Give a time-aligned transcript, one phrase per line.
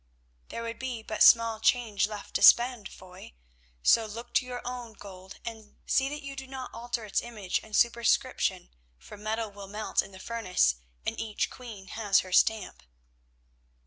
[0.49, 3.33] "There would be but small change left to spend, Foy,
[3.83, 7.75] so look to your own gold and—see that you do not alter its image and
[7.75, 12.81] superscription, for metal will melt in the furnace, and each queen has her stamp."